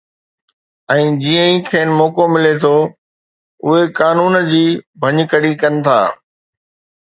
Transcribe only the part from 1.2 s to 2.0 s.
جيئن ئي کين